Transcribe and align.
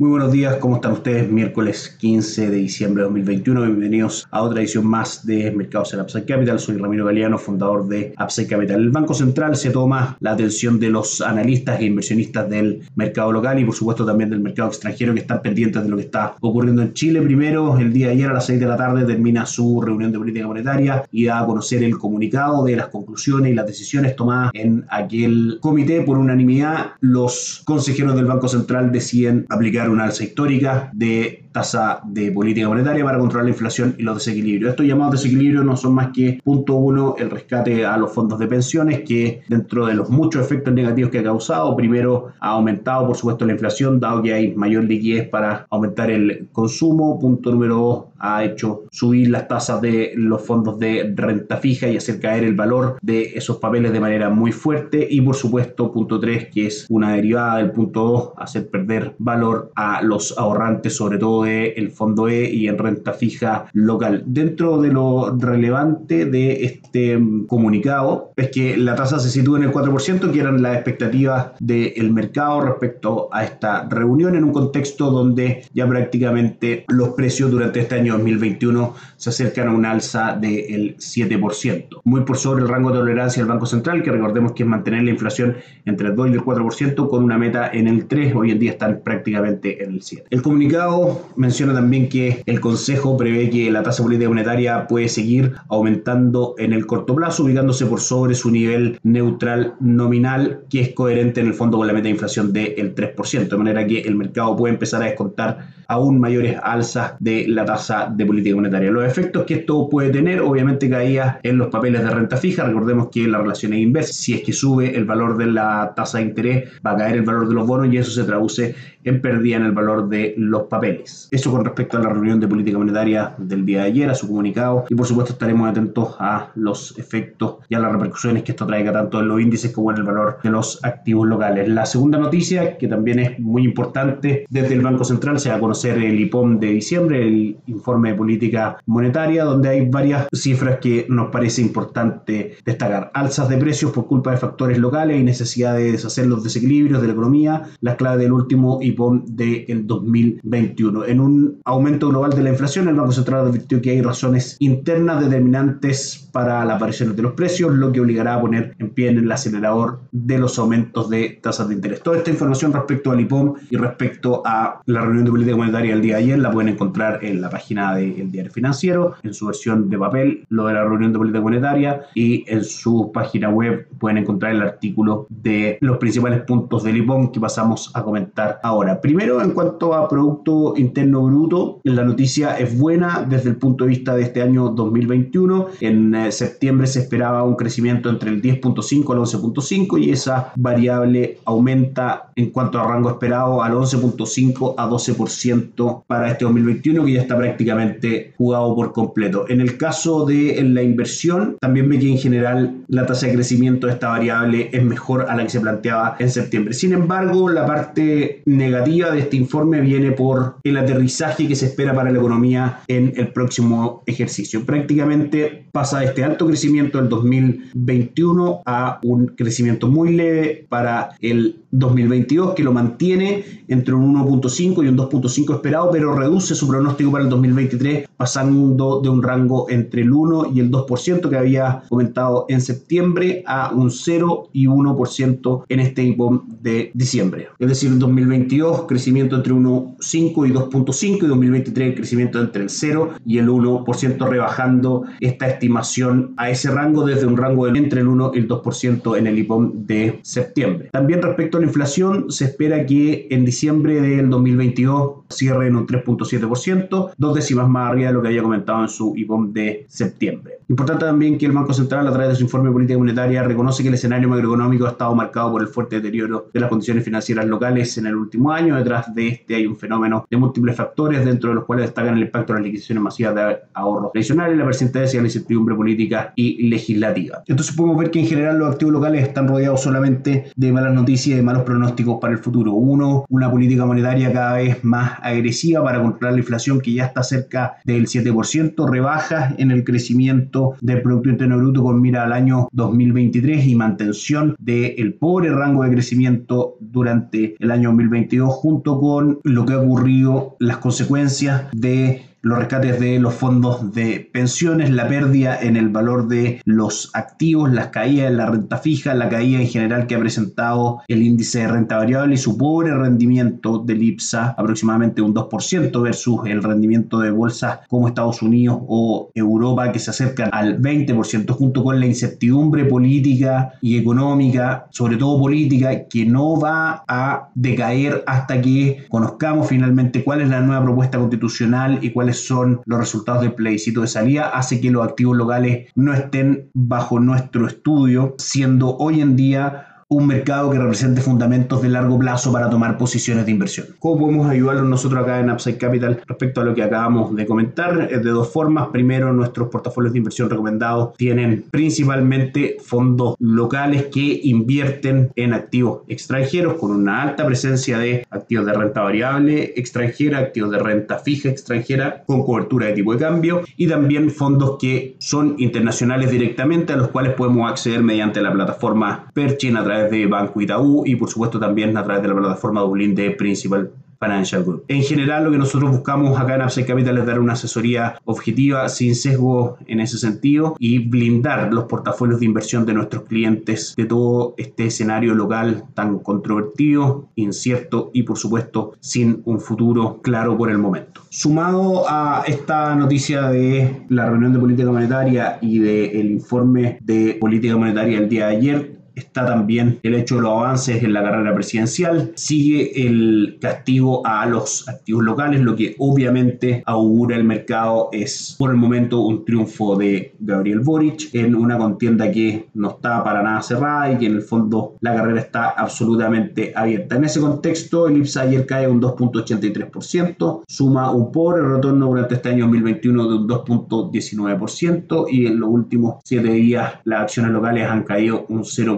Muy 0.00 0.08
buenos 0.08 0.32
días, 0.32 0.56
¿cómo 0.56 0.76
están 0.76 0.92
ustedes? 0.92 1.30
Miércoles 1.30 1.94
15 2.00 2.48
de 2.48 2.56
diciembre 2.56 3.02
de 3.02 3.08
2021. 3.08 3.60
Bienvenidos 3.60 4.26
a 4.30 4.40
otra 4.40 4.60
edición 4.60 4.86
más 4.86 5.26
de 5.26 5.50
Mercados 5.50 5.92
en 5.92 6.00
Upside 6.00 6.24
Capital. 6.24 6.58
Soy 6.58 6.78
Ramiro 6.78 7.04
Galeano, 7.04 7.36
fundador 7.36 7.86
de 7.86 8.14
Upside 8.18 8.46
Capital. 8.48 8.80
El 8.80 8.88
Banco 8.88 9.12
Central 9.12 9.56
se 9.56 9.68
toma 9.68 10.16
la 10.20 10.32
atención 10.32 10.80
de 10.80 10.88
los 10.88 11.20
analistas 11.20 11.78
e 11.80 11.84
inversionistas 11.84 12.48
del 12.48 12.80
mercado 12.94 13.30
local 13.30 13.58
y, 13.58 13.66
por 13.66 13.74
supuesto, 13.74 14.06
también 14.06 14.30
del 14.30 14.40
mercado 14.40 14.70
extranjero 14.70 15.12
que 15.12 15.20
están 15.20 15.42
pendientes 15.42 15.82
de 15.82 15.88
lo 15.90 15.96
que 15.98 16.04
está 16.04 16.34
ocurriendo 16.40 16.80
en 16.80 16.94
Chile. 16.94 17.20
Primero, 17.20 17.78
el 17.78 17.92
día 17.92 18.06
de 18.06 18.14
ayer 18.14 18.30
a 18.30 18.32
las 18.32 18.46
6 18.46 18.58
de 18.58 18.66
la 18.66 18.78
tarde 18.78 19.04
termina 19.04 19.44
su 19.44 19.82
reunión 19.82 20.12
de 20.12 20.18
política 20.18 20.46
monetaria 20.46 21.04
y 21.12 21.26
da 21.26 21.40
a 21.40 21.46
conocer 21.46 21.82
el 21.82 21.98
comunicado 21.98 22.64
de 22.64 22.74
las 22.74 22.88
conclusiones 22.88 23.52
y 23.52 23.54
las 23.54 23.66
decisiones 23.66 24.16
tomadas 24.16 24.50
en 24.54 24.82
aquel 24.88 25.58
comité 25.60 26.00
por 26.00 26.16
unanimidad. 26.16 26.92
Los 27.00 27.60
consejeros 27.66 28.16
del 28.16 28.24
Banco 28.24 28.48
Central 28.48 28.92
deciden 28.92 29.44
aplicar 29.50 29.89
una 29.90 30.04
alza 30.04 30.24
histórica 30.24 30.90
de 30.92 31.44
tasa 31.52 32.00
de 32.04 32.30
política 32.32 32.68
monetaria 32.68 33.04
para 33.04 33.18
controlar 33.18 33.44
la 33.44 33.50
inflación 33.50 33.94
y 33.98 34.02
los 34.02 34.16
desequilibrios. 34.16 34.70
Estos 34.70 34.86
llamados 34.86 35.12
desequilibrios 35.12 35.64
no 35.64 35.76
son 35.76 35.94
más 35.94 36.08
que, 36.14 36.40
punto 36.44 36.74
uno, 36.74 37.16
el 37.18 37.30
rescate 37.30 37.84
a 37.84 37.96
los 37.96 38.12
fondos 38.12 38.38
de 38.38 38.46
pensiones, 38.46 39.00
que 39.00 39.42
dentro 39.48 39.86
de 39.86 39.94
los 39.94 40.10
muchos 40.10 40.44
efectos 40.44 40.72
negativos 40.72 41.10
que 41.10 41.18
ha 41.18 41.22
causado, 41.22 41.74
primero 41.76 42.28
ha 42.40 42.50
aumentado, 42.50 43.06
por 43.06 43.16
supuesto, 43.16 43.44
la 43.44 43.52
inflación, 43.52 44.00
dado 44.00 44.22
que 44.22 44.32
hay 44.32 44.54
mayor 44.54 44.84
liquidez 44.84 45.28
para 45.28 45.66
aumentar 45.70 46.10
el 46.10 46.48
consumo. 46.52 47.18
Punto 47.18 47.50
número 47.50 47.76
dos, 47.76 48.04
ha 48.18 48.44
hecho 48.44 48.84
subir 48.90 49.30
las 49.30 49.48
tasas 49.48 49.80
de 49.80 50.12
los 50.14 50.42
fondos 50.42 50.78
de 50.78 51.12
renta 51.16 51.56
fija 51.56 51.88
y 51.88 51.96
hacer 51.96 52.20
caer 52.20 52.44
el 52.44 52.54
valor 52.54 52.98
de 53.02 53.32
esos 53.34 53.56
papeles 53.56 53.92
de 53.92 54.00
manera 54.00 54.28
muy 54.28 54.52
fuerte. 54.52 55.06
Y 55.10 55.20
por 55.20 55.34
supuesto, 55.34 55.90
punto 55.90 56.20
tres, 56.20 56.48
que 56.52 56.66
es 56.66 56.86
una 56.90 57.14
derivada 57.14 57.56
del 57.56 57.70
punto 57.72 58.04
dos, 58.04 58.30
hacer 58.36 58.68
perder 58.68 59.14
valor 59.18 59.72
a 59.74 60.02
los 60.02 60.36
ahorrantes, 60.38 60.94
sobre 60.94 61.18
todo 61.18 61.39
el 61.46 61.90
Fondo 61.90 62.28
E 62.28 62.50
y 62.50 62.68
en 62.68 62.78
renta 62.78 63.12
fija 63.12 63.66
local. 63.72 64.22
Dentro 64.26 64.80
de 64.80 64.88
lo 64.88 65.36
relevante 65.36 66.24
de 66.24 66.64
este 66.64 67.18
mm, 67.18 67.46
comunicado 67.46 68.32
es 68.36 68.50
que 68.50 68.76
la 68.76 68.94
tasa 68.94 69.18
se 69.18 69.30
sitúa 69.30 69.58
en 69.58 69.64
el 69.64 69.72
4%, 69.72 70.30
que 70.30 70.40
eran 70.40 70.62
las 70.62 70.76
expectativas 70.76 71.52
del 71.58 72.12
mercado 72.12 72.60
respecto 72.62 73.28
a 73.32 73.44
esta 73.44 73.88
reunión 73.88 74.36
en 74.36 74.44
un 74.44 74.52
contexto 74.52 75.10
donde 75.10 75.64
ya 75.72 75.86
prácticamente 75.86 76.84
los 76.88 77.10
precios 77.10 77.50
durante 77.50 77.80
este 77.80 77.96
año 77.96 78.14
2021 78.14 78.94
se 79.16 79.30
acercan 79.30 79.68
a 79.68 79.72
un 79.72 79.84
alza 79.84 80.36
del 80.40 80.96
7%, 80.96 82.00
muy 82.04 82.22
por 82.22 82.36
sobre 82.36 82.62
el 82.62 82.68
rango 82.68 82.90
de 82.90 82.98
tolerancia 82.98 83.42
del 83.42 83.50
Banco 83.50 83.66
Central, 83.66 84.02
que 84.02 84.10
recordemos 84.10 84.52
que 84.52 84.62
es 84.62 84.68
mantener 84.68 85.02
la 85.02 85.10
inflación 85.10 85.56
entre 85.84 86.08
el 86.08 86.16
2 86.16 86.30
y 86.30 86.32
el 86.34 86.40
4% 86.40 87.08
con 87.08 87.24
una 87.24 87.38
meta 87.38 87.70
en 87.72 87.88
el 87.88 88.06
3, 88.06 88.34
hoy 88.34 88.50
en 88.50 88.58
día 88.58 88.72
están 88.72 89.00
prácticamente 89.02 89.82
en 89.82 89.94
el 89.94 90.02
7. 90.02 90.26
El 90.30 90.42
comunicado 90.42 91.28
menciona 91.36 91.72
también 91.74 92.08
que 92.08 92.42
el 92.46 92.60
Consejo 92.60 93.16
prevé 93.16 93.50
que 93.50 93.70
la 93.70 93.82
tasa 93.82 94.02
política 94.02 94.28
monetaria 94.28 94.86
puede 94.86 95.08
seguir 95.08 95.54
aumentando 95.68 96.54
en 96.58 96.72
el 96.72 96.86
corto 96.86 97.14
plazo, 97.14 97.44
ubicándose 97.44 97.86
por 97.86 98.00
sobre 98.00 98.34
su 98.34 98.50
nivel 98.50 98.98
neutral 99.02 99.74
nominal, 99.80 100.62
que 100.68 100.80
es 100.80 100.94
coherente 100.94 101.40
en 101.40 101.48
el 101.48 101.54
fondo 101.54 101.78
con 101.78 101.86
la 101.86 101.92
meta 101.92 102.04
de 102.04 102.10
inflación 102.10 102.52
del 102.52 102.94
3%, 102.94 103.48
de 103.48 103.56
manera 103.56 103.86
que 103.86 104.00
el 104.00 104.16
mercado 104.16 104.56
puede 104.56 104.74
empezar 104.74 105.02
a 105.02 105.06
descontar 105.06 105.79
aún 105.90 106.20
mayores 106.20 106.56
alzas 106.62 107.14
de 107.18 107.46
la 107.48 107.64
tasa 107.64 108.08
de 108.14 108.24
política 108.24 108.54
monetaria. 108.54 108.92
Los 108.92 109.04
efectos 109.04 109.44
que 109.44 109.54
esto 109.54 109.88
puede 109.88 110.10
tener, 110.10 110.40
obviamente, 110.40 110.88
caía 110.88 111.40
en 111.42 111.58
los 111.58 111.66
papeles 111.66 112.04
de 112.04 112.10
renta 112.10 112.36
fija. 112.36 112.64
Recordemos 112.64 113.08
que 113.10 113.26
la 113.26 113.38
relación 113.38 113.72
es 113.72 113.80
inversa. 113.80 114.12
Si 114.12 114.34
es 114.34 114.42
que 114.42 114.52
sube 114.52 114.96
el 114.96 115.04
valor 115.04 115.36
de 115.36 115.46
la 115.46 115.92
tasa 115.96 116.18
de 116.18 116.24
interés, 116.24 116.70
va 116.86 116.92
a 116.92 116.96
caer 116.96 117.16
el 117.16 117.22
valor 117.22 117.48
de 117.48 117.54
los 117.54 117.66
bonos 117.66 117.92
y 117.92 117.96
eso 117.96 118.12
se 118.12 118.22
traduce 118.22 118.76
en 119.04 119.20
pérdida 119.20 119.56
en 119.56 119.64
el 119.64 119.72
valor 119.72 120.08
de 120.08 120.34
los 120.36 120.64
papeles. 120.64 121.28
Eso 121.30 121.50
con 121.50 121.64
respecto 121.64 121.96
a 121.96 122.00
la 122.00 122.10
reunión 122.10 122.38
de 122.38 122.46
política 122.46 122.78
monetaria 122.78 123.34
del 123.38 123.64
día 123.64 123.80
de 123.80 123.86
ayer, 123.86 124.10
a 124.10 124.14
su 124.14 124.28
comunicado 124.28 124.84
y 124.88 124.94
por 124.94 125.06
supuesto 125.06 125.32
estaremos 125.32 125.68
atentos 125.68 126.16
a 126.18 126.50
los 126.54 126.96
efectos 126.98 127.56
y 127.68 127.74
a 127.74 127.80
las 127.80 127.92
repercusiones 127.92 128.42
que 128.42 128.52
esto 128.52 128.66
traiga 128.66 128.92
tanto 128.92 129.20
en 129.20 129.28
los 129.28 129.40
índices 129.40 129.72
como 129.72 129.90
en 129.90 129.98
el 129.98 130.02
valor 130.04 130.38
de 130.42 130.50
los 130.50 130.84
activos 130.84 131.26
locales. 131.26 131.68
La 131.68 131.86
segunda 131.86 132.18
noticia, 132.18 132.76
que 132.76 132.88
también 132.88 133.18
es 133.18 133.38
muy 133.38 133.64
importante 133.64 134.46
desde 134.48 134.74
el 134.74 134.82
Banco 134.82 135.04
Central, 135.04 135.40
se 135.40 135.48
va 135.48 135.56
a 135.56 135.60
conocer 135.80 136.02
el 136.02 136.20
IPOM 136.20 136.58
de 136.58 136.66
diciembre, 136.66 137.26
el 137.26 137.56
informe 137.66 138.10
de 138.10 138.14
política 138.16 138.76
monetaria, 138.86 139.44
donde 139.44 139.70
hay 139.70 139.88
varias 139.88 140.26
cifras 140.32 140.78
que 140.78 141.06
nos 141.08 141.30
parece 141.30 141.62
importante 141.62 142.56
destacar. 142.66 143.10
Alzas 143.14 143.48
de 143.48 143.56
precios 143.56 143.90
por 143.92 144.06
culpa 144.06 144.32
de 144.32 144.36
factores 144.36 144.76
locales 144.76 145.18
y 145.18 145.24
necesidad 145.24 145.76
de 145.76 145.92
deshacer 145.92 146.26
los 146.26 146.44
desequilibrios 146.44 147.00
de 147.00 147.06
la 147.06 147.14
economía, 147.14 147.62
la 147.80 147.96
clave 147.96 148.24
del 148.24 148.32
último 148.32 148.78
IPOM 148.82 149.24
del 149.24 149.86
2021. 149.86 151.06
En 151.06 151.20
un 151.20 151.60
aumento 151.64 152.10
global 152.10 152.34
de 152.34 152.42
la 152.42 152.50
inflación, 152.50 152.88
el 152.88 152.96
Banco 152.96 153.12
Central 153.12 153.46
advirtió 153.46 153.80
que 153.80 153.90
hay 153.90 154.02
razones 154.02 154.56
internas 154.58 155.24
determinantes 155.24 156.28
para 156.30 156.62
la 156.66 156.74
aparición 156.74 157.16
de 157.16 157.22
los 157.22 157.32
precios, 157.32 157.72
lo 157.72 157.90
que 157.90 158.00
obligará 158.00 158.34
a 158.34 158.40
poner 158.40 158.74
en 158.78 158.90
pie 158.90 159.08
en 159.08 159.18
el 159.18 159.32
acelerador 159.32 160.00
de 160.12 160.38
los 160.38 160.58
aumentos 160.58 161.08
de 161.08 161.40
tasas 161.42 161.68
de 161.68 161.74
interés. 161.74 162.02
Toda 162.02 162.18
esta 162.18 162.30
información 162.30 162.72
respecto 162.72 163.10
al 163.10 163.20
IPOM 163.20 163.54
y 163.70 163.76
respecto 163.76 164.42
a 164.44 164.82
la 164.84 165.00
reunión 165.00 165.24
de 165.24 165.30
política 165.30 165.56
monetaria 165.56 165.69
el 165.78 166.02
día 166.02 166.16
de 166.16 166.22
ayer 166.22 166.38
la 166.38 166.50
pueden 166.50 166.74
encontrar 166.74 167.24
en 167.24 167.40
la 167.40 167.50
página 167.50 167.94
del 167.94 168.30
diario 168.30 168.52
financiero, 168.52 169.14
en 169.22 169.32
su 169.32 169.46
versión 169.46 169.88
de 169.88 169.98
papel, 169.98 170.44
lo 170.48 170.66
de 170.66 170.74
la 170.74 170.84
reunión 170.84 171.12
de 171.12 171.18
política 171.18 171.40
monetaria 171.40 172.02
y 172.14 172.44
en 172.48 172.64
su 172.64 173.10
página 173.12 173.48
web 173.48 173.86
pueden 173.98 174.18
encontrar 174.18 174.52
el 174.52 174.62
artículo 174.62 175.26
de 175.28 175.78
los 175.80 175.98
principales 175.98 176.42
puntos 176.42 176.82
del 176.82 176.96
IPOM 176.98 177.30
que 177.32 177.40
pasamos 177.40 177.90
a 177.94 178.02
comentar 178.02 178.60
ahora. 178.62 179.00
Primero, 179.00 179.42
en 179.42 179.50
cuanto 179.50 179.94
a 179.94 180.08
Producto 180.08 180.74
Interno 180.76 181.22
Bruto, 181.22 181.80
la 181.84 182.04
noticia 182.04 182.58
es 182.58 182.76
buena 182.78 183.24
desde 183.28 183.50
el 183.50 183.56
punto 183.56 183.84
de 183.84 183.90
vista 183.90 184.14
de 184.14 184.22
este 184.22 184.42
año 184.42 184.70
2021. 184.70 185.68
En 185.80 186.14
eh, 186.14 186.32
septiembre 186.32 186.86
se 186.86 187.00
esperaba 187.00 187.44
un 187.44 187.56
crecimiento 187.56 188.08
entre 188.08 188.30
el 188.30 188.42
10.5 188.42 189.12
al 189.12 189.18
11.5 189.18 190.02
y 190.02 190.10
esa 190.10 190.52
variable 190.56 191.38
aumenta 191.44 192.32
en 192.36 192.50
cuanto 192.50 192.80
a 192.80 192.86
rango 192.86 193.10
esperado 193.10 193.62
al 193.62 193.72
11.5 193.72 194.74
a 194.76 194.88
12% 194.88 195.59
para 196.06 196.30
este 196.30 196.44
2021 196.44 197.04
que 197.04 197.12
ya 197.12 197.20
está 197.20 197.36
prácticamente 197.36 198.32
jugado 198.36 198.74
por 198.74 198.92
completo. 198.92 199.46
En 199.48 199.60
el 199.60 199.76
caso 199.76 200.24
de 200.24 200.60
la 200.64 200.82
inversión, 200.82 201.56
también 201.60 201.88
ve 201.88 201.98
que 201.98 202.10
en 202.10 202.18
general 202.18 202.84
la 202.88 203.06
tasa 203.06 203.26
de 203.26 203.34
crecimiento 203.34 203.86
de 203.86 203.94
esta 203.94 204.08
variable 204.08 204.70
es 204.72 204.82
mejor 204.82 205.26
a 205.28 205.36
la 205.36 205.44
que 205.44 205.50
se 205.50 205.60
planteaba 205.60 206.16
en 206.18 206.30
septiembre. 206.30 206.74
Sin 206.74 206.92
embargo, 206.92 207.48
la 207.48 207.66
parte 207.66 208.42
negativa 208.46 209.10
de 209.10 209.20
este 209.20 209.36
informe 209.36 209.80
viene 209.80 210.12
por 210.12 210.56
el 210.64 210.76
aterrizaje 210.76 211.46
que 211.46 211.56
se 211.56 211.66
espera 211.66 211.94
para 211.94 212.10
la 212.10 212.18
economía 212.18 212.80
en 212.88 213.12
el 213.16 213.28
próximo 213.28 214.02
ejercicio. 214.06 214.64
Prácticamente 214.64 215.66
pasa 215.72 216.00
de 216.00 216.06
este 216.06 216.24
alto 216.24 216.46
crecimiento 216.46 216.98
del 216.98 217.08
2021 217.08 218.62
a 218.66 219.00
un 219.02 219.28
crecimiento 219.28 219.88
muy 219.88 220.14
leve 220.14 220.66
para 220.68 221.10
el 221.20 221.59
2022 221.70 222.54
que 222.54 222.62
lo 222.62 222.72
mantiene 222.72 223.44
entre 223.68 223.94
un 223.94 224.14
1.5 224.14 224.84
y 224.84 224.88
un 224.88 224.96
2.5 224.96 225.54
esperado, 225.54 225.90
pero 225.90 226.14
reduce 226.14 226.54
su 226.54 226.66
pronóstico 226.68 227.12
para 227.12 227.24
el 227.24 227.30
2023 227.30 228.08
pasando 228.16 229.00
de 229.00 229.08
un 229.08 229.22
rango 229.22 229.70
entre 229.70 230.02
el 230.02 230.12
1 230.12 230.52
y 230.54 230.60
el 230.60 230.70
2% 230.70 231.28
que 231.28 231.36
había 231.36 231.82
comentado 231.88 232.46
en 232.48 232.60
septiembre 232.60 233.42
a 233.46 233.72
un 233.72 233.90
0 233.90 234.50
y 234.52 234.66
1% 234.66 235.64
en 235.68 235.80
este 235.80 236.02
IPOM 236.02 236.42
de 236.60 236.90
diciembre. 236.94 237.48
Es 237.58 237.68
decir, 237.68 237.90
en 237.90 237.98
2022 237.98 238.86
crecimiento 238.86 239.36
entre 239.36 239.52
1.5 239.52 240.48
y 240.48 240.52
2.5 240.52 241.22
y 241.22 241.26
2023 241.26 241.94
crecimiento 241.94 242.40
entre 242.40 242.64
el 242.64 242.70
0 242.70 243.10
y 243.24 243.38
el 243.38 243.48
1% 243.48 244.28
rebajando 244.28 245.04
esta 245.20 245.48
estimación 245.48 246.34
a 246.36 246.50
ese 246.50 246.70
rango 246.70 247.06
desde 247.06 247.26
un 247.26 247.36
rango 247.36 247.68
entre 247.68 248.00
el 248.00 248.08
1 248.08 248.32
y 248.34 248.38
el 248.38 248.48
2% 248.48 249.18
en 249.18 249.26
el 249.26 249.38
IPOM 249.38 249.86
de 249.86 250.18
septiembre. 250.22 250.90
También 250.92 251.22
respecto 251.22 251.59
la 251.60 251.66
inflación, 251.66 252.30
se 252.30 252.46
espera 252.46 252.86
que 252.86 253.28
en 253.30 253.44
diciembre 253.44 254.00
del 254.00 254.30
2022 254.30 255.20
cierre 255.30 255.68
en 255.68 255.76
un 255.76 255.86
3.7%, 255.86 257.12
dos 257.16 257.34
décimas 257.34 257.68
más 257.68 257.90
arriba 257.90 258.08
de 258.08 258.14
lo 258.14 258.22
que 258.22 258.28
había 258.28 258.42
comentado 258.42 258.82
en 258.82 258.88
su 258.88 259.14
IPOM 259.16 259.52
de 259.52 259.86
septiembre. 259.88 260.58
Importante 260.68 261.04
también 261.04 261.38
que 261.38 261.46
el 261.46 261.52
Banco 261.52 261.72
Central, 261.72 262.06
a 262.06 262.12
través 262.12 262.30
de 262.30 262.36
su 262.36 262.42
informe 262.44 262.68
de 262.68 262.72
política 262.72 262.98
monetaria, 262.98 263.42
reconoce 263.42 263.82
que 263.82 263.88
el 263.88 263.94
escenario 263.94 264.28
macroeconómico 264.28 264.86
ha 264.86 264.90
estado 264.90 265.14
marcado 265.14 265.52
por 265.52 265.62
el 265.62 265.68
fuerte 265.68 265.96
deterioro 265.96 266.48
de 266.52 266.60
las 266.60 266.68
condiciones 266.68 267.04
financieras 267.04 267.46
locales 267.46 267.96
en 267.98 268.06
el 268.06 268.14
último 268.14 268.52
año. 268.52 268.76
Detrás 268.76 269.12
de 269.14 269.28
este 269.28 269.56
hay 269.56 269.66
un 269.66 269.76
fenómeno 269.76 270.26
de 270.30 270.36
múltiples 270.36 270.76
factores, 270.76 271.24
dentro 271.24 271.50
de 271.50 271.56
los 271.56 271.64
cuales 271.64 271.86
destacan 271.86 272.16
el 272.16 272.22
impacto 272.22 272.52
de 272.52 272.60
las 272.60 272.66
liquidaciones 272.66 273.02
masivas 273.02 273.34
de 273.34 273.58
ahorros 273.74 274.12
tradicionales, 274.12 274.56
la 274.56 274.64
persistencia 274.64 275.18
de 275.18 275.22
la 275.22 275.28
incertidumbre 275.28 275.74
política 275.74 276.32
y 276.36 276.68
legislativa. 276.68 277.42
Entonces 277.46 277.74
podemos 277.74 277.98
ver 277.98 278.10
que 278.10 278.20
en 278.20 278.26
general 278.26 278.58
los 278.58 278.72
activos 278.72 278.94
locales 278.94 279.26
están 279.26 279.48
rodeados 279.48 279.82
solamente 279.82 280.52
de 280.54 280.72
malas 280.72 280.94
noticias 280.94 281.34
y 281.34 281.34
de 281.34 281.42
malos 281.50 281.64
pronósticos 281.64 282.18
para 282.20 282.32
el 282.32 282.38
futuro. 282.38 282.74
Uno, 282.74 283.24
una 283.28 283.50
política 283.50 283.84
monetaria 283.84 284.32
cada 284.32 284.54
vez 284.54 284.84
más 284.84 285.18
agresiva 285.20 285.82
para 285.82 286.00
controlar 286.00 286.34
la 286.34 286.40
inflación 286.40 286.80
que 286.80 286.92
ya 286.92 287.06
está 287.06 287.24
cerca 287.24 287.78
del 287.84 288.06
7%, 288.06 288.88
rebajas 288.88 289.54
en 289.58 289.72
el 289.72 289.82
crecimiento 289.82 290.76
del 290.80 291.02
Producto 291.02 291.30
Interno 291.30 291.58
Bruto 291.58 291.82
con 291.82 292.00
mira 292.00 292.22
al 292.22 292.32
año 292.32 292.68
2023 292.72 293.66
y 293.66 293.74
mantención 293.74 294.54
del 294.60 295.14
pobre 295.14 295.50
rango 295.50 295.82
de 295.82 295.90
crecimiento 295.90 296.76
durante 296.78 297.56
el 297.58 297.70
año 297.72 297.88
2022 297.88 298.48
junto 298.54 299.00
con 299.00 299.40
lo 299.42 299.66
que 299.66 299.72
ha 299.72 299.80
ocurrido, 299.80 300.56
las 300.60 300.76
consecuencias 300.78 301.64
de 301.72 302.29
los 302.42 302.58
rescates 302.58 302.98
de 302.98 303.18
los 303.18 303.34
fondos 303.34 303.92
de 303.92 304.30
pensiones, 304.32 304.90
la 304.90 305.08
pérdida 305.08 305.58
en 305.60 305.76
el 305.76 305.88
valor 305.90 306.28
de 306.28 306.60
los 306.64 307.10
activos, 307.12 307.70
las 307.70 307.88
caídas 307.88 308.30
en 308.30 308.38
la 308.38 308.46
renta 308.46 308.78
fija, 308.78 309.14
la 309.14 309.28
caída 309.28 309.60
en 309.60 309.68
general 309.68 310.06
que 310.06 310.14
ha 310.14 310.18
presentado 310.18 311.02
el 311.08 311.22
índice 311.22 311.60
de 311.60 311.68
renta 311.68 311.98
variable 311.98 312.34
y 312.34 312.38
su 312.38 312.56
pobre 312.56 312.96
rendimiento 312.96 313.78
del 313.78 314.02
IPSA, 314.02 314.54
aproximadamente 314.56 315.20
un 315.20 315.34
2% 315.34 316.02
versus 316.02 316.40
el 316.46 316.62
rendimiento 316.62 317.18
de 317.18 317.30
bolsas 317.30 317.80
como 317.88 318.08
Estados 318.08 318.40
Unidos 318.42 318.78
o 318.88 319.30
Europa 319.34 319.92
que 319.92 319.98
se 319.98 320.10
acercan 320.10 320.48
al 320.52 320.80
20%, 320.80 321.50
junto 321.50 321.84
con 321.84 322.00
la 322.00 322.06
incertidumbre 322.06 322.86
política 322.86 323.74
y 323.82 323.98
económica, 323.98 324.86
sobre 324.90 325.16
todo 325.16 325.38
política, 325.38 326.08
que 326.08 326.24
no 326.24 326.58
va 326.58 327.04
a 327.06 327.50
decaer 327.54 328.24
hasta 328.26 328.60
que 328.62 329.04
conozcamos 329.10 329.68
finalmente 329.68 330.24
cuál 330.24 330.40
es 330.40 330.48
la 330.48 330.60
nueva 330.60 330.82
propuesta 330.82 331.18
constitucional 331.18 331.98
y 332.00 332.10
cuál 332.10 332.29
son 332.32 332.80
los 332.86 332.98
resultados 332.98 333.42
del 333.42 333.54
plebiscito 333.54 334.02
de 334.02 334.06
salida, 334.06 334.48
hace 334.48 334.80
que 334.80 334.90
los 334.90 335.06
activos 335.06 335.36
locales 335.36 335.90
no 335.94 336.12
estén 336.12 336.70
bajo 336.74 337.20
nuestro 337.20 337.66
estudio, 337.66 338.34
siendo 338.38 338.96
hoy 338.96 339.20
en 339.20 339.36
día 339.36 339.89
un 340.12 340.26
mercado 340.26 340.72
que 340.72 340.78
represente 340.78 341.20
fundamentos 341.20 341.82
de 341.82 341.88
largo 341.88 342.18
plazo 342.18 342.50
para 342.52 342.68
tomar 342.68 342.98
posiciones 342.98 343.46
de 343.46 343.52
inversión. 343.52 343.86
¿Cómo 344.00 344.18
podemos 344.18 344.50
ayudarlos 344.50 344.88
nosotros 344.88 345.22
acá 345.22 345.38
en 345.38 345.50
Upside 345.50 345.78
Capital 345.78 346.20
respecto 346.26 346.60
a 346.60 346.64
lo 346.64 346.74
que 346.74 346.82
acabamos 346.82 347.36
de 347.36 347.46
comentar? 347.46 348.08
Es 348.10 348.24
de 348.24 348.30
dos 348.30 348.52
formas. 348.52 348.88
Primero, 348.88 349.32
nuestros 349.32 349.68
portafolios 349.68 350.12
de 350.12 350.18
inversión 350.18 350.50
recomendados 350.50 351.14
tienen 351.16 351.64
principalmente 351.70 352.78
fondos 352.84 353.36
locales 353.38 354.06
que 354.06 354.40
invierten 354.42 355.30
en 355.36 355.52
activos 355.52 356.00
extranjeros 356.08 356.74
con 356.74 356.90
una 356.90 357.22
alta 357.22 357.46
presencia 357.46 357.96
de 357.98 358.26
activos 358.30 358.66
de 358.66 358.72
renta 358.72 359.02
variable 359.02 359.74
extranjera, 359.76 360.38
activos 360.38 360.72
de 360.72 360.78
renta 360.80 361.18
fija 361.18 361.50
extranjera 361.50 362.24
con 362.26 362.42
cobertura 362.42 362.86
de 362.86 362.94
tipo 362.94 363.12
de 363.12 363.20
cambio 363.20 363.62
y 363.76 363.86
también 363.86 364.30
fondos 364.30 364.76
que 364.80 365.14
son 365.18 365.54
internacionales 365.58 366.32
directamente 366.32 366.94
a 366.94 366.96
los 366.96 367.08
cuales 367.08 367.34
podemos 367.34 367.70
acceder 367.70 368.02
mediante 368.02 368.42
la 368.42 368.52
plataforma 368.52 369.30
Perchin 369.32 369.76
a 369.76 369.84
través 369.84 369.99
de 370.08 370.26
Banco 370.26 370.60
Itaú 370.60 371.02
y 371.06 371.16
por 371.16 371.28
supuesto 371.28 371.58
también 371.58 371.96
a 371.96 372.04
través 372.04 372.22
de 372.22 372.28
la 372.28 372.34
plataforma 372.36 372.80
Dublín 372.80 373.14
de 373.14 373.30
Principal 373.32 373.90
Financial 374.20 374.62
Group. 374.62 374.84
En 374.88 375.02
general, 375.02 375.44
lo 375.44 375.50
que 375.50 375.56
nosotros 375.58 375.90
buscamos 375.90 376.38
acá 376.38 376.56
en 376.56 376.62
Upside 376.62 376.86
Capital 376.86 377.16
es 377.18 377.26
dar 377.26 377.40
una 377.40 377.54
asesoría 377.54 378.18
objetiva, 378.26 378.86
sin 378.90 379.14
sesgo 379.14 379.78
en 379.86 380.00
ese 380.00 380.18
sentido, 380.18 380.76
y 380.78 380.98
blindar 381.08 381.72
los 381.72 381.84
portafolios 381.84 382.40
de 382.40 382.46
inversión 382.46 382.84
de 382.84 382.92
nuestros 382.92 383.22
clientes 383.24 383.94
de 383.96 384.04
todo 384.04 384.54
este 384.58 384.86
escenario 384.86 385.34
local 385.34 385.84
tan 385.94 386.18
controvertido, 386.18 387.28
incierto 387.34 388.10
y, 388.12 388.24
por 388.24 388.36
supuesto, 388.36 388.92
sin 389.00 389.40
un 389.46 389.58
futuro 389.58 390.20
claro 390.22 390.56
por 390.56 390.70
el 390.70 390.76
momento. 390.76 391.22
Sumado 391.30 392.04
a 392.06 392.42
esta 392.46 392.94
noticia 392.94 393.48
de 393.48 394.02
la 394.10 394.28
reunión 394.28 394.52
de 394.52 394.58
política 394.58 394.90
monetaria 394.90 395.58
y 395.62 395.78
del 395.78 396.30
informe 396.30 396.98
de 397.00 397.38
política 397.40 397.76
monetaria 397.76 398.18
el 398.18 398.28
día 398.28 398.48
de 398.48 398.56
ayer, 398.56 398.89
está 399.20 399.46
también 399.46 399.98
el 400.02 400.14
hecho 400.14 400.36
de 400.36 400.42
los 400.42 400.50
avances 400.50 401.02
en 401.02 401.12
la 401.12 401.22
carrera 401.22 401.54
presidencial, 401.54 402.32
sigue 402.34 403.06
el 403.06 403.58
castigo 403.60 404.26
a 404.26 404.46
los 404.46 404.88
activos 404.88 405.24
locales, 405.24 405.60
lo 405.60 405.76
que 405.76 405.94
obviamente 405.98 406.82
augura 406.86 407.36
el 407.36 407.44
mercado 407.44 408.08
es 408.12 408.56
por 408.58 408.70
el 408.70 408.76
momento 408.76 409.20
un 409.20 409.44
triunfo 409.44 409.96
de 409.96 410.34
Gabriel 410.38 410.80
Boric 410.80 411.34
en 411.34 411.54
una 411.54 411.78
contienda 411.78 412.30
que 412.30 412.68
no 412.74 412.90
está 412.90 413.22
para 413.22 413.42
nada 413.42 413.62
cerrada 413.62 414.12
y 414.12 414.18
que 414.18 414.26
en 414.26 414.34
el 414.36 414.42
fondo 414.42 414.96
la 415.00 415.14
carrera 415.14 415.40
está 415.40 415.70
absolutamente 415.70 416.72
abierta. 416.74 417.16
En 417.16 417.24
ese 417.24 417.40
contexto, 417.40 418.08
el 418.08 418.18
IPSA 418.18 418.42
ayer 418.42 418.66
cae 418.66 418.88
un 418.88 419.00
2.83%, 419.00 420.62
suma 420.66 421.10
un 421.10 421.32
pobre 421.32 421.62
retorno 421.62 422.06
durante 422.06 422.34
este 422.34 422.50
año 422.50 422.64
2021 422.64 423.28
de 423.28 423.34
un 423.34 423.48
2.19% 423.48 425.26
y 425.30 425.46
en 425.46 425.60
los 425.60 425.68
últimos 425.70 426.16
7 426.24 426.48
días 426.52 426.94
las 427.04 427.22
acciones 427.22 427.52
locales 427.52 427.86
han 427.88 428.04
caído 428.04 428.46
un 428.48 428.64
0. 428.64 428.90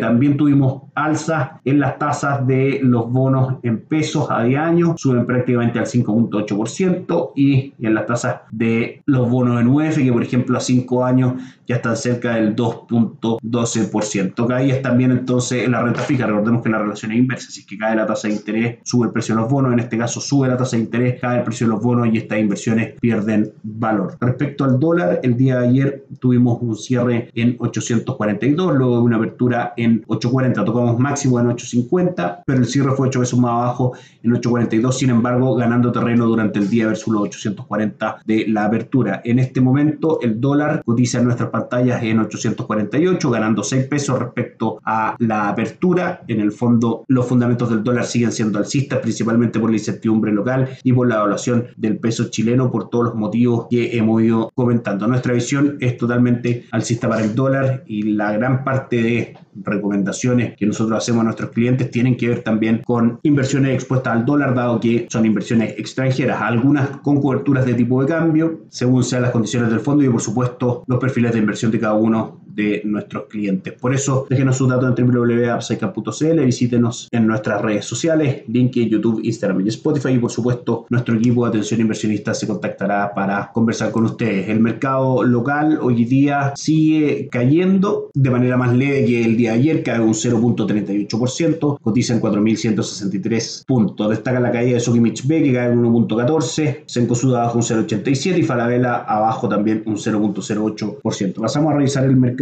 También 0.00 0.36
tuvimos 0.36 0.82
alza 0.94 1.60
en 1.64 1.80
las 1.80 1.98
tasas 1.98 2.46
de 2.46 2.80
los 2.82 3.10
bonos 3.10 3.54
en 3.62 3.80
pesos 3.80 4.28
a 4.30 4.42
10 4.42 4.60
años, 4.60 5.00
suben 5.00 5.26
prácticamente 5.26 5.78
al 5.78 5.86
5.8% 5.86 7.32
y 7.36 7.72
en 7.80 7.94
las 7.94 8.06
tasas 8.06 8.40
de 8.50 9.02
los 9.06 9.30
bonos 9.30 9.60
en 9.60 9.68
UF, 9.68 9.96
que 9.96 10.12
por 10.12 10.22
ejemplo 10.22 10.56
a 10.58 10.60
5 10.60 11.04
años 11.04 11.34
ya 11.72 11.76
están 11.76 11.96
cerca 11.96 12.34
del 12.34 12.54
2.12%. 12.54 14.46
Caídas 14.46 14.82
también 14.82 15.10
entonces 15.10 15.64
en 15.64 15.72
la 15.72 15.82
renta 15.82 16.02
fija, 16.02 16.26
recordemos 16.26 16.62
que 16.62 16.68
la 16.68 16.78
relación 16.78 17.12
es 17.12 17.18
inversa, 17.18 17.50
si 17.50 17.60
es 17.60 17.66
que 17.66 17.78
cae 17.78 17.96
la 17.96 18.06
tasa 18.06 18.28
de 18.28 18.34
interés, 18.34 18.78
sube 18.82 19.06
el 19.06 19.12
precio 19.12 19.34
de 19.34 19.40
los 19.40 19.50
bonos, 19.50 19.72
en 19.72 19.80
este 19.80 19.96
caso 19.96 20.20
sube 20.20 20.48
la 20.48 20.56
tasa 20.56 20.76
de 20.76 20.82
interés, 20.82 21.20
cae 21.20 21.38
el 21.38 21.44
precio 21.44 21.66
de 21.66 21.72
los 21.72 21.82
bonos 21.82 22.08
y 22.12 22.18
estas 22.18 22.38
inversiones 22.38 22.94
pierden 23.00 23.52
valor. 23.62 24.16
Respecto 24.20 24.64
al 24.64 24.78
dólar, 24.78 25.20
el 25.22 25.36
día 25.36 25.60
de 25.60 25.68
ayer 25.68 26.06
tuvimos 26.20 26.58
un 26.60 26.76
cierre 26.76 27.30
en 27.34 27.56
842, 27.58 28.74
luego 28.74 28.96
de 28.96 29.02
una 29.02 29.16
apertura 29.16 29.72
en 29.76 30.04
840, 30.06 30.64
tocamos 30.64 30.98
máximo 30.98 31.40
en 31.40 31.46
850, 31.46 32.42
pero 32.46 32.58
el 32.58 32.66
cierre 32.66 32.92
fue 32.92 33.08
8 33.08 33.20
veces 33.20 33.38
más 33.38 33.52
abajo 33.52 33.92
en 34.22 34.32
842, 34.32 34.98
sin 34.98 35.10
embargo 35.10 35.54
ganando 35.54 35.90
terreno 35.90 36.26
durante 36.26 36.58
el 36.58 36.68
día 36.68 36.86
versus 36.88 37.12
los 37.12 37.22
840 37.22 38.18
de 38.26 38.46
la 38.48 38.66
apertura. 38.66 39.22
En 39.24 39.38
este 39.38 39.60
momento 39.60 40.18
el 40.20 40.40
dólar 40.40 40.82
cotiza 40.84 41.18
en 41.18 41.24
nuestras 41.24 41.50
pantallas 41.62 42.02
en 42.02 42.18
848, 42.20 43.30
ganando 43.30 43.62
6 43.62 43.86
pesos 43.86 44.18
respecto 44.18 44.80
a 44.84 45.16
la 45.18 45.48
apertura. 45.48 46.22
En 46.28 46.40
el 46.40 46.52
fondo 46.52 47.04
los 47.08 47.26
fundamentos 47.26 47.70
del 47.70 47.82
dólar 47.82 48.04
siguen 48.04 48.32
siendo 48.32 48.58
alcistas, 48.58 49.00
principalmente 49.00 49.60
por 49.60 49.70
la 49.70 49.76
incertidumbre 49.76 50.32
local 50.32 50.68
y 50.82 50.92
por 50.92 51.08
la 51.08 51.16
evaluación 51.16 51.66
del 51.76 51.98
peso 51.98 52.30
chileno, 52.30 52.70
por 52.70 52.90
todos 52.90 53.06
los 53.06 53.14
motivos 53.14 53.66
que 53.70 53.96
hemos 53.96 54.22
ido 54.22 54.50
comentando. 54.54 55.06
Nuestra 55.06 55.32
visión 55.32 55.76
es 55.80 55.96
totalmente 55.96 56.66
alcista 56.70 57.08
para 57.08 57.24
el 57.24 57.34
dólar 57.34 57.84
y 57.86 58.02
la 58.02 58.32
gran 58.32 58.64
parte 58.64 59.02
de 59.02 59.36
recomendaciones 59.54 60.56
que 60.56 60.66
nosotros 60.66 60.98
hacemos 60.98 61.20
a 61.20 61.24
nuestros 61.24 61.50
clientes 61.50 61.90
tienen 61.90 62.16
que 62.16 62.28
ver 62.28 62.42
también 62.42 62.82
con 62.84 63.20
inversiones 63.22 63.74
expuestas 63.74 64.14
al 64.14 64.24
dólar, 64.24 64.54
dado 64.54 64.80
que 64.80 65.06
son 65.10 65.26
inversiones 65.26 65.74
extranjeras, 65.78 66.40
algunas 66.40 66.98
con 66.98 67.20
coberturas 67.20 67.66
de 67.66 67.74
tipo 67.74 68.00
de 68.00 68.08
cambio, 68.08 68.60
según 68.68 69.04
sean 69.04 69.22
las 69.22 69.30
condiciones 69.30 69.70
del 69.70 69.80
fondo 69.80 70.04
y 70.04 70.08
por 70.08 70.20
supuesto 70.20 70.84
los 70.86 70.98
perfiles 70.98 71.32
de 71.32 71.38
inversión 71.42 71.70
de 71.70 71.80
cada 71.80 71.94
uno 71.94 72.41
de 72.54 72.82
nuestros 72.84 73.24
clientes. 73.24 73.72
Por 73.74 73.94
eso, 73.94 74.26
déjenos 74.28 74.56
sus 74.56 74.68
datos 74.68 74.98
en 74.98 75.06
www.upsicap.cl, 75.06 76.40
visítenos 76.44 77.08
en 77.10 77.26
nuestras 77.26 77.60
redes 77.62 77.84
sociales, 77.84 78.42
LinkedIn, 78.48 78.88
YouTube, 78.88 79.20
Instagram 79.24 79.60
y 79.62 79.68
Spotify 79.68 80.10
y 80.10 80.18
por 80.18 80.30
supuesto 80.30 80.86
nuestro 80.90 81.14
equipo 81.14 81.44
de 81.44 81.50
atención 81.50 81.80
inversionista 81.80 82.34
se 82.34 82.46
contactará 82.46 83.14
para 83.14 83.50
conversar 83.52 83.90
con 83.90 84.04
ustedes. 84.04 84.48
El 84.48 84.60
mercado 84.60 85.22
local 85.24 85.78
hoy 85.80 86.04
día 86.04 86.52
sigue 86.56 87.28
cayendo 87.30 88.10
de 88.14 88.30
manera 88.30 88.56
más 88.56 88.74
leve 88.74 89.04
que 89.04 89.24
el 89.24 89.36
día 89.36 89.52
de 89.52 89.58
ayer, 89.58 89.82
cae 89.82 90.00
un 90.00 90.14
0.38%, 90.14 91.78
cotiza 91.80 92.14
en 92.14 92.20
4.163 92.20 93.64
puntos. 93.66 94.10
Destaca 94.10 94.40
la 94.40 94.52
caída 94.52 94.74
de 94.74 94.80
Sokimich 94.80 95.26
B 95.26 95.42
que 95.42 95.52
cae 95.52 95.72
en 95.72 95.82
1.14, 95.82 96.82
Senkosuda 96.86 97.42
abajo 97.42 97.58
un 97.58 97.64
0.87 97.64 98.38
y 98.38 98.42
Falabella 98.42 98.96
abajo 98.96 99.48
también 99.48 99.82
un 99.86 99.96
0.08%. 99.96 101.40
Pasamos 101.40 101.72
a 101.72 101.76
revisar 101.76 102.04
el 102.04 102.16
mercado 102.16 102.41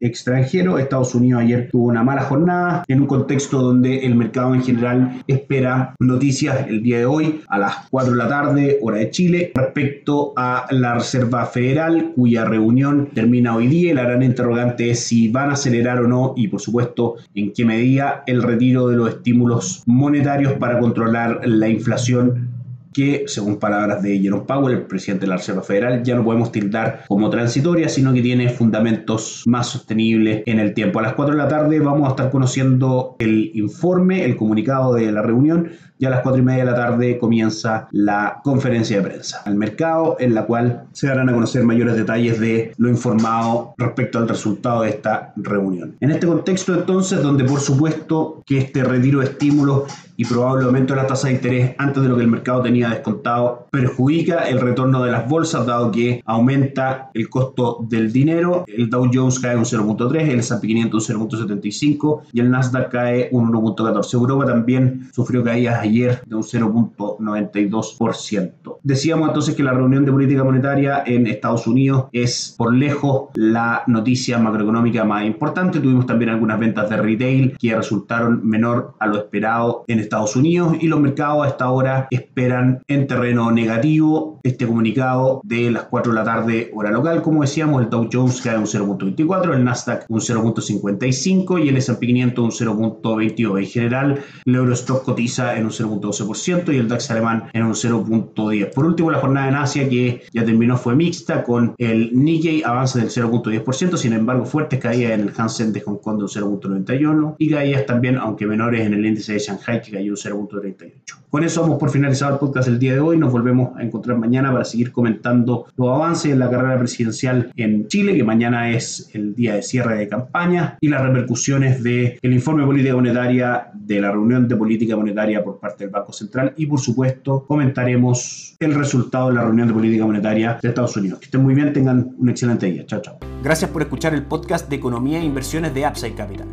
extranjero. 0.00 0.78
Estados 0.78 1.14
Unidos 1.14 1.42
ayer 1.42 1.68
tuvo 1.70 1.86
una 1.86 2.02
mala 2.02 2.22
jornada 2.22 2.84
en 2.88 3.00
un 3.00 3.06
contexto 3.06 3.60
donde 3.60 4.06
el 4.06 4.14
mercado 4.14 4.54
en 4.54 4.62
general 4.62 5.22
espera 5.26 5.94
noticias 5.98 6.66
el 6.68 6.82
día 6.82 6.98
de 6.98 7.06
hoy 7.06 7.40
a 7.48 7.58
las 7.58 7.88
4 7.90 8.12
de 8.12 8.18
la 8.18 8.28
tarde, 8.28 8.78
hora 8.82 8.98
de 8.98 9.10
Chile, 9.10 9.52
respecto 9.54 10.32
a 10.36 10.66
la 10.70 10.94
Reserva 10.94 11.46
Federal, 11.46 12.12
cuya 12.14 12.44
reunión 12.44 13.10
termina 13.14 13.54
hoy 13.54 13.66
día. 13.66 13.94
La 13.94 14.02
gran 14.02 14.22
interrogante 14.22 14.90
es 14.90 15.00
si 15.00 15.28
van 15.28 15.50
a 15.50 15.54
acelerar 15.54 16.00
o 16.00 16.08
no 16.08 16.34
y, 16.36 16.48
por 16.48 16.60
supuesto, 16.60 17.16
en 17.34 17.52
qué 17.52 17.64
medida 17.64 18.22
el 18.26 18.42
retiro 18.42 18.88
de 18.88 18.96
los 18.96 19.08
estímulos 19.10 19.82
monetarios 19.86 20.54
para 20.54 20.78
controlar 20.78 21.40
la 21.44 21.68
inflación 21.68 22.55
que, 22.96 23.24
según 23.26 23.58
palabras 23.58 24.02
de 24.02 24.18
Jerome 24.18 24.44
Powell, 24.46 24.74
el 24.74 24.86
presidente 24.86 25.26
de 25.26 25.28
la 25.28 25.36
Reserva 25.36 25.60
Federal, 25.60 26.02
ya 26.02 26.14
no 26.14 26.24
podemos 26.24 26.50
tildar 26.50 27.04
como 27.06 27.28
transitoria, 27.28 27.90
sino 27.90 28.14
que 28.14 28.22
tiene 28.22 28.48
fundamentos 28.48 29.42
más 29.44 29.66
sostenibles 29.66 30.42
en 30.46 30.60
el 30.60 30.72
tiempo. 30.72 31.00
A 31.00 31.02
las 31.02 31.12
4 31.12 31.34
de 31.34 31.42
la 31.42 31.46
tarde 31.46 31.78
vamos 31.78 32.06
a 32.06 32.12
estar 32.12 32.30
conociendo 32.30 33.14
el 33.18 33.50
informe, 33.52 34.24
el 34.24 34.38
comunicado 34.38 34.94
de 34.94 35.12
la 35.12 35.20
reunión 35.20 35.72
y 35.98 36.04
a 36.04 36.10
las 36.10 36.20
4 36.20 36.40
y 36.40 36.44
media 36.44 36.64
de 36.64 36.70
la 36.70 36.76
tarde 36.76 37.18
comienza 37.18 37.88
la 37.90 38.40
conferencia 38.42 38.98
de 38.98 39.02
prensa 39.02 39.42
al 39.44 39.54
mercado 39.54 40.16
en 40.18 40.34
la 40.34 40.44
cual 40.44 40.84
se 40.92 41.06
darán 41.06 41.28
a 41.28 41.32
conocer 41.32 41.64
mayores 41.64 41.96
detalles 41.96 42.38
de 42.40 42.72
lo 42.76 42.88
informado 42.88 43.74
respecto 43.78 44.18
al 44.18 44.28
resultado 44.28 44.82
de 44.82 44.90
esta 44.90 45.32
reunión. 45.36 45.96
En 46.00 46.10
este 46.10 46.26
contexto 46.26 46.74
entonces, 46.74 47.22
donde 47.22 47.44
por 47.44 47.60
supuesto 47.60 48.42
que 48.44 48.58
este 48.58 48.84
retiro 48.84 49.20
de 49.20 49.26
estímulos 49.26 49.84
y 50.16 50.24
probable 50.24 50.64
aumento 50.64 50.94
de 50.94 51.02
la 51.02 51.06
tasa 51.06 51.28
de 51.28 51.34
interés 51.34 51.74
antes 51.78 52.02
de 52.02 52.08
lo 52.08 52.16
que 52.16 52.22
el 52.22 52.28
mercado 52.28 52.62
tenía 52.62 52.85
descontado 52.90 53.66
perjudica 53.70 54.48
el 54.48 54.60
retorno 54.60 55.02
de 55.02 55.12
las 55.12 55.28
bolsas 55.28 55.66
dado 55.66 55.90
que 55.90 56.22
aumenta 56.24 57.10
el 57.14 57.28
costo 57.28 57.84
del 57.88 58.12
dinero. 58.12 58.64
El 58.66 58.90
Dow 58.90 59.08
Jones 59.12 59.38
cae 59.38 59.56
un 59.56 59.64
0.3, 59.64 60.28
el 60.28 60.40
S&P 60.40 60.66
500 60.66 61.10
un 61.10 61.28
0.75 61.28 62.22
y 62.32 62.40
el 62.40 62.50
Nasdaq 62.50 62.90
cae 62.90 63.28
un 63.32 63.52
1.14. 63.52 64.14
Europa 64.14 64.46
también 64.46 65.10
sufrió 65.12 65.44
caídas 65.44 65.80
ayer 65.80 66.22
de 66.26 66.36
un 66.36 66.42
0.92%. 66.42 68.75
Decíamos 68.86 69.26
entonces 69.26 69.56
que 69.56 69.64
la 69.64 69.72
reunión 69.72 70.04
de 70.04 70.12
política 70.12 70.44
monetaria 70.44 71.02
en 71.04 71.26
Estados 71.26 71.66
Unidos 71.66 72.04
es 72.12 72.54
por 72.56 72.72
lejos 72.72 73.30
la 73.34 73.82
noticia 73.88 74.38
macroeconómica 74.38 75.02
más 75.02 75.24
importante. 75.24 75.80
Tuvimos 75.80 76.06
también 76.06 76.30
algunas 76.30 76.60
ventas 76.60 76.88
de 76.88 76.96
retail 76.96 77.56
que 77.58 77.74
resultaron 77.74 78.46
menor 78.46 78.94
a 79.00 79.08
lo 79.08 79.16
esperado 79.16 79.84
en 79.88 79.98
Estados 79.98 80.36
Unidos 80.36 80.76
y 80.80 80.86
los 80.86 81.00
mercados 81.00 81.44
a 81.44 81.48
esta 81.48 81.68
hora 81.68 82.06
esperan 82.12 82.80
en 82.86 83.08
terreno 83.08 83.50
negativo 83.50 84.38
este 84.44 84.68
comunicado 84.68 85.40
de 85.42 85.68
las 85.72 85.86
4 85.86 86.12
de 86.12 86.18
la 86.20 86.24
tarde 86.24 86.70
hora 86.72 86.92
local. 86.92 87.22
Como 87.22 87.42
decíamos, 87.42 87.82
el 87.82 87.90
Dow 87.90 88.08
Jones 88.12 88.40
cae 88.40 88.56
un 88.56 88.66
0.24, 88.66 89.52
el 89.52 89.64
Nasdaq 89.64 90.04
un 90.08 90.20
0.55 90.20 91.64
y 91.64 91.70
el 91.70 91.76
S&P 91.78 92.06
500 92.06 92.60
un 92.60 92.68
0.22. 93.02 93.58
En 93.58 93.66
general, 93.66 94.20
el 94.44 94.54
Eurostock 94.54 95.02
cotiza 95.02 95.56
en 95.56 95.64
un 95.64 95.72
0.12% 95.72 96.72
y 96.72 96.76
el 96.76 96.86
DAX 96.86 97.10
alemán 97.10 97.46
en 97.52 97.64
un 97.64 97.72
0.10. 97.72 98.75
Por 98.76 98.84
último, 98.84 99.10
la 99.10 99.20
jornada 99.20 99.48
en 99.48 99.54
Asia 99.54 99.88
que 99.88 100.20
ya 100.34 100.44
terminó 100.44 100.76
fue 100.76 100.94
mixta 100.94 101.44
con 101.44 101.74
el 101.78 102.10
Nikkei 102.12 102.62
avance 102.62 102.98
del 102.98 103.08
0.10%, 103.08 103.96
sin 103.96 104.12
embargo 104.12 104.44
fuertes 104.44 104.78
caídas 104.80 105.12
en 105.12 105.20
el 105.22 105.32
Hansen 105.34 105.72
de 105.72 105.80
Hong 105.80 105.96
Kong 105.96 106.18
de 106.18 106.24
un 106.24 106.60
0.91 106.60 107.36
y 107.38 107.48
caídas 107.48 107.86
también, 107.86 108.18
aunque 108.18 108.46
menores, 108.46 108.86
en 108.86 108.92
el 108.92 109.06
índice 109.06 109.32
de 109.32 109.38
Shanghai 109.38 109.80
que 109.80 109.92
cayó 109.92 110.12
un 110.12 110.18
0.38. 110.18 110.92
Con 111.30 111.42
eso 111.42 111.62
vamos 111.62 111.78
por 111.78 111.88
finalizar 111.88 112.34
el 112.34 112.38
podcast 112.38 112.68
el 112.68 112.78
día 112.78 112.92
de 112.92 113.00
hoy. 113.00 113.16
Nos 113.16 113.32
volvemos 113.32 113.74
a 113.78 113.82
encontrar 113.82 114.18
mañana 114.18 114.52
para 114.52 114.66
seguir 114.66 114.92
comentando 114.92 115.64
los 115.76 115.88
avances 115.88 116.32
en 116.32 116.38
la 116.38 116.50
carrera 116.50 116.78
presidencial 116.78 117.52
en 117.56 117.88
Chile, 117.88 118.14
que 118.14 118.24
mañana 118.24 118.70
es 118.70 119.08
el 119.14 119.34
día 119.34 119.54
de 119.54 119.62
cierre 119.62 119.96
de 119.96 120.06
campaña, 120.06 120.76
y 120.82 120.88
las 120.88 121.00
repercusiones 121.00 121.82
del 121.82 122.18
informe 122.22 122.60
de 122.60 122.66
política 122.66 122.94
monetaria 122.94 123.70
de 123.72 124.00
la 124.02 124.12
reunión 124.12 124.46
de 124.46 124.56
política 124.56 124.96
monetaria 124.96 125.42
por 125.42 125.58
parte 125.58 125.84
del 125.84 125.90
Banco 125.90 126.12
Central 126.12 126.52
y 126.56 126.66
por 126.66 126.80
supuesto 126.80 127.46
comentaremos 127.46 128.56
el 128.66 128.74
resultado 128.74 129.28
de 129.28 129.34
la 129.34 129.42
reunión 129.42 129.68
de 129.68 129.74
política 129.74 130.04
monetaria 130.04 130.58
de 130.60 130.68
Estados 130.68 130.96
Unidos. 130.96 131.20
Que 131.20 131.26
estén 131.26 131.42
muy 131.42 131.54
bien, 131.54 131.72
tengan 131.72 132.14
un 132.18 132.28
excelente 132.28 132.66
día. 132.66 132.84
Chao, 132.86 133.00
chao. 133.00 133.18
Gracias 133.42 133.70
por 133.70 133.82
escuchar 133.82 134.14
el 134.14 134.22
podcast 134.22 134.68
de 134.68 134.76
Economía 134.76 135.18
e 135.18 135.24
Inversiones 135.24 135.72
de 135.72 135.86
Upside 135.86 136.14
Capital. 136.14 136.46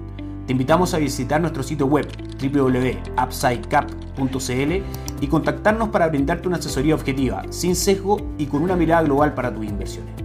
Te 0.45 0.51
invitamos 0.51 0.93
a 0.93 0.97
visitar 0.97 1.39
nuestro 1.39 1.63
sitio 1.63 1.87
web 1.87 2.05
www.upsidecap.cl 2.41 4.83
y 5.21 5.27
contactarnos 5.27 5.89
para 5.89 6.07
brindarte 6.07 6.47
una 6.47 6.57
asesoría 6.57 6.95
objetiva, 6.95 7.43
sin 7.49 7.75
sesgo 7.75 8.17
y 8.37 8.47
con 8.47 8.61
una 8.61 8.75
mirada 8.75 9.03
global 9.03 9.33
para 9.33 9.53
tus 9.53 9.65
inversiones. 9.65 10.22